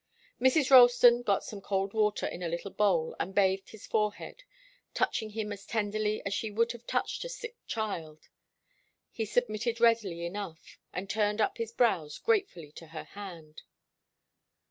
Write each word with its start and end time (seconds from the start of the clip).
Mrs. 0.41 0.71
Ralston 0.71 1.21
got 1.21 1.43
some 1.43 1.61
cold 1.61 1.93
water 1.93 2.25
in 2.25 2.41
a 2.41 2.47
little 2.47 2.71
bowl, 2.71 3.15
and 3.19 3.35
bathed 3.35 3.69
his 3.69 3.85
forehead, 3.85 4.41
touching 4.95 5.29
him 5.29 5.51
as 5.53 5.63
tenderly 5.63 6.25
as 6.25 6.33
she 6.33 6.49
would 6.49 6.71
have 6.71 6.87
touched 6.87 7.23
a 7.23 7.29
sick 7.29 7.55
child. 7.67 8.27
He 9.11 9.25
submitted 9.25 9.79
readily 9.79 10.25
enough, 10.25 10.79
and 10.91 11.07
turned 11.07 11.39
up 11.39 11.59
his 11.59 11.71
brows 11.71 12.17
gratefully 12.17 12.71
to 12.77 12.87
her 12.87 13.03
hand. 13.03 13.61